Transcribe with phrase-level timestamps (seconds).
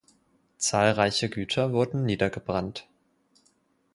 [0.57, 2.87] Zahlreiche Güter wurden niedergebrannt.